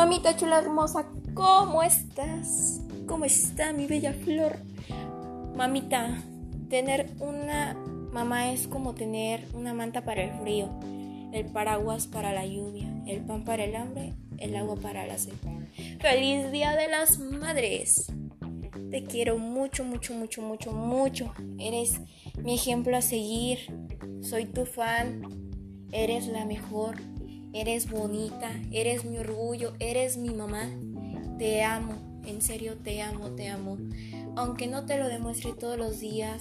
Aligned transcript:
Mamita 0.00 0.34
chula 0.34 0.60
hermosa, 0.60 1.04
¿cómo 1.34 1.82
estás? 1.82 2.80
¿Cómo 3.06 3.26
está 3.26 3.74
mi 3.74 3.84
bella 3.84 4.14
flor? 4.14 4.56
Mamita, 5.54 6.16
tener 6.70 7.10
una 7.20 7.74
mamá 8.10 8.50
es 8.50 8.66
como 8.66 8.94
tener 8.94 9.46
una 9.52 9.74
manta 9.74 10.02
para 10.02 10.22
el 10.22 10.40
frío, 10.40 10.70
el 11.34 11.44
paraguas 11.52 12.06
para 12.06 12.32
la 12.32 12.46
lluvia, 12.46 12.88
el 13.06 13.20
pan 13.26 13.44
para 13.44 13.64
el 13.64 13.76
hambre, 13.76 14.14
el 14.38 14.56
agua 14.56 14.76
para 14.76 15.06
la 15.06 15.18
sed. 15.18 15.34
¡Feliz 16.00 16.50
Día 16.50 16.74
de 16.76 16.88
las 16.88 17.18
Madres! 17.18 18.10
Te 18.90 19.04
quiero 19.04 19.36
mucho, 19.36 19.84
mucho, 19.84 20.14
mucho, 20.14 20.40
mucho, 20.40 20.72
mucho. 20.72 21.34
Eres 21.58 22.00
mi 22.42 22.54
ejemplo 22.54 22.96
a 22.96 23.02
seguir. 23.02 23.58
Soy 24.22 24.46
tu 24.46 24.64
fan. 24.64 25.28
Eres 25.92 26.26
la 26.26 26.46
mejor. 26.46 26.96
Eres 27.52 27.90
bonita, 27.90 28.48
eres 28.70 29.04
mi 29.04 29.18
orgullo, 29.18 29.72
eres 29.80 30.16
mi 30.16 30.30
mamá. 30.30 30.68
Te 31.36 31.64
amo, 31.64 31.94
en 32.24 32.42
serio 32.42 32.76
te 32.76 33.02
amo, 33.02 33.30
te 33.30 33.48
amo. 33.48 33.76
Aunque 34.36 34.68
no 34.68 34.86
te 34.86 34.98
lo 34.98 35.08
demuestre 35.08 35.52
todos 35.58 35.76
los 35.76 35.98
días, 35.98 36.40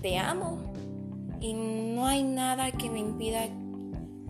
te 0.00 0.18
amo. 0.18 0.58
Y 1.40 1.54
no 1.54 2.06
hay 2.06 2.24
nada 2.24 2.72
que 2.72 2.90
me 2.90 2.98
impida 2.98 3.42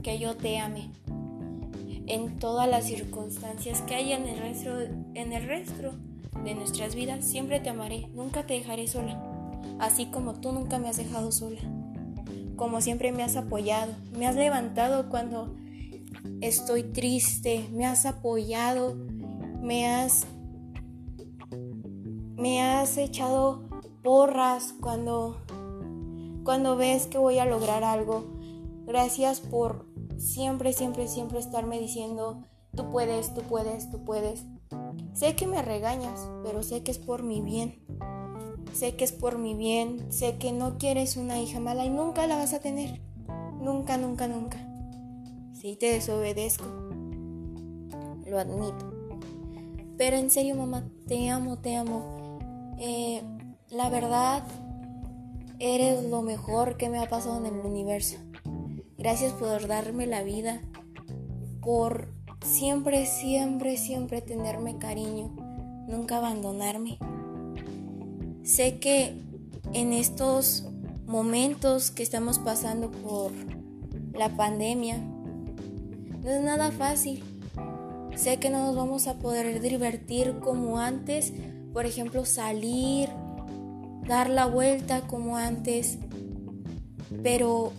que 0.03 0.19
yo 0.19 0.37
te 0.37 0.59
ame. 0.59 0.91
En 2.07 2.39
todas 2.39 2.69
las 2.69 2.85
circunstancias 2.85 3.81
que 3.83 3.95
haya 3.95 4.19
en 4.19 4.29
el 4.29 4.39
resto, 4.39 4.79
en 5.15 5.33
el 5.33 5.45
resto 5.45 5.95
de 6.45 6.55
nuestras 6.55 6.95
vidas, 6.95 7.25
siempre 7.25 7.61
te 7.61 7.71
amaré, 7.71 8.09
nunca 8.13 8.45
te 8.45 8.55
dejaré 8.55 8.89
sola. 8.89 9.23
Así 9.79 10.07
como 10.07 10.35
tú 10.35 10.53
nunca 10.53 10.79
me 10.79 10.91
has 10.91 10.99
dejado 10.99 11.33
sola 11.33 11.61
como 12.63 12.81
siempre 12.81 13.11
me 13.11 13.25
has 13.25 13.35
apoyado, 13.35 13.93
me 14.17 14.25
has 14.25 14.37
levantado 14.37 15.09
cuando 15.09 15.53
estoy 16.41 16.85
triste, 16.85 17.69
me 17.73 17.87
has 17.87 18.07
apoyado, 18.07 18.95
me 19.61 19.89
has 19.89 20.29
me 22.37 22.63
has 22.63 22.99
echado 22.99 23.65
porras 24.05 24.77
cuando 24.81 25.43
cuando 26.45 26.77
ves 26.77 27.09
que 27.09 27.19
voy 27.19 27.41
a 27.41 27.47
lograr 27.47 27.83
algo. 27.83 28.33
Gracias 28.87 29.41
por 29.41 29.89
siempre, 30.17 30.73
siempre, 30.73 31.09
siempre 31.09 31.41
estarme 31.41 31.81
diciendo, 31.81 32.45
tú 32.77 32.93
puedes, 32.93 33.35
tú 33.35 33.41
puedes, 33.43 33.91
tú 33.91 34.05
puedes. 34.05 34.45
Sé 35.15 35.35
que 35.35 35.49
me 35.49 35.63
regañas, 35.63 36.31
pero 36.45 36.63
sé 36.63 36.85
que 36.85 36.93
es 36.93 36.99
por 37.01 37.25
mi 37.25 37.41
bien. 37.41 37.85
Sé 38.73 38.97
que 38.97 39.05
es 39.05 39.13
por 39.13 39.39
mi 39.39 39.55
bien, 39.55 40.13
sé 40.13 40.37
que 40.39 40.53
no 40.53 40.79
quieres 40.79 41.17
una 41.17 41.41
hija 41.41 41.61
mala 41.61 41.85
y 41.85 41.91
nunca 41.91 42.27
la 42.27 42.37
vas 42.37 42.55
a 42.55 42.61
tener. 42.61 43.01
Nunca, 43.61 43.97
nunca, 43.97 44.27
nunca. 44.27 44.59
Sí 45.53 45.77
te 45.77 45.93
desobedezco. 45.93 46.65
Lo 48.27 48.39
admito. 48.39 48.93
Pero 49.97 50.17
en 50.17 50.31
serio, 50.31 50.57
mamá, 50.57 50.85
te 51.07 51.29
amo, 51.29 51.59
te 51.59 51.77
amo. 51.77 52.39
Eh, 52.79 53.23
la 53.71 53.89
verdad, 53.89 54.43
eres 55.59 56.03
lo 56.05 56.23
mejor 56.23 56.77
que 56.77 56.89
me 56.89 56.99
ha 56.99 57.09
pasado 57.09 57.39
en 57.39 57.47
el 57.55 57.65
universo. 57.65 58.17
Gracias 58.99 59.33
por 59.33 59.67
darme 59.69 60.07
la 60.07 60.23
vida, 60.23 60.61
por 61.61 62.09
siempre, 62.45 63.07
siempre, 63.07 63.77
siempre 63.77 64.23
tenerme 64.23 64.79
cariño, 64.79 65.35
nunca 65.87 66.17
abandonarme. 66.17 66.99
Sé 68.43 68.79
que 68.79 69.15
en 69.73 69.93
estos 69.93 70.65
momentos 71.07 71.91
que 71.91 72.03
estamos 72.03 72.39
pasando 72.39 72.91
por 72.91 73.31
la 74.15 74.31
pandemia, 74.37 74.99
no 74.99 76.31
es 76.31 76.43
nada 76.43 76.73
fácil. 76.73 77.23
Sé 78.17 78.39
que 78.39 78.51
no 78.51 78.59
nos 78.67 78.77
vamos 78.77 79.07
a 79.07 79.15
poder 79.19 79.61
divertir 79.61 80.39
como 80.41 80.79
antes, 80.79 81.33
por 81.73 81.87
ejemplo, 81.87 82.25
salir, 82.25 83.09
dar 84.07 84.29
la 84.29 84.47
vuelta 84.47 85.03
como 85.03 85.37
antes, 85.37 85.99
pero 87.23 87.73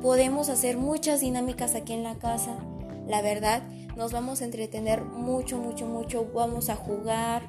podemos 0.00 0.48
hacer 0.48 0.78
muchas 0.78 1.20
dinámicas 1.20 1.74
aquí 1.74 1.92
en 1.92 2.02
la 2.02 2.14
casa. 2.16 2.56
La 3.06 3.20
verdad, 3.20 3.62
nos 3.96 4.12
vamos 4.12 4.40
a 4.40 4.46
entretener 4.46 5.04
mucho, 5.04 5.58
mucho, 5.58 5.86
mucho, 5.86 6.26
vamos 6.34 6.70
a 6.70 6.76
jugar, 6.76 7.42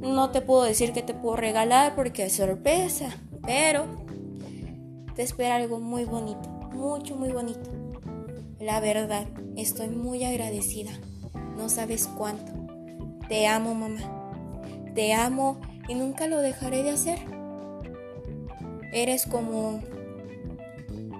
no 0.00 0.30
te 0.30 0.40
puedo 0.40 0.64
decir 0.64 0.92
que 0.92 1.02
te 1.02 1.14
puedo 1.14 1.36
regalar 1.36 1.94
porque 1.94 2.24
es 2.24 2.34
sorpresa, 2.34 3.16
pero 3.44 3.86
te 5.14 5.22
espera 5.22 5.56
algo 5.56 5.80
muy 5.80 6.04
bonito, 6.04 6.48
mucho, 6.72 7.16
muy 7.16 7.30
bonito. 7.30 7.70
La 8.60 8.80
verdad, 8.80 9.26
estoy 9.56 9.88
muy 9.88 10.24
agradecida. 10.24 10.90
No 11.56 11.68
sabes 11.68 12.06
cuánto. 12.06 12.52
Te 13.28 13.46
amo, 13.46 13.74
mamá. 13.74 14.32
Te 14.94 15.14
amo 15.14 15.60
y 15.88 15.94
nunca 15.94 16.26
lo 16.26 16.40
dejaré 16.40 16.82
de 16.82 16.90
hacer. 16.90 17.18
Eres 18.92 19.26
como 19.26 19.80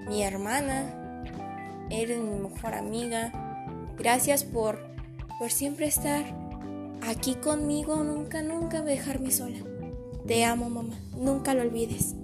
mi 0.09 0.23
hermana, 0.23 1.23
eres 1.91 2.19
mi 2.19 2.49
mejor 2.49 2.75
amiga. 2.75 3.33
Gracias 3.99 4.45
por, 4.45 4.79
por 5.39 5.51
siempre 5.51 5.87
estar 5.87 6.25
aquí 7.03 7.35
conmigo, 7.37 7.97
nunca, 8.03 8.43
nunca 8.43 8.83
dejarme 8.83 9.31
sola. 9.31 9.59
Te 10.27 10.45
amo, 10.45 10.69
mamá, 10.69 10.95
nunca 11.17 11.55
lo 11.55 11.63
olvides. 11.63 12.15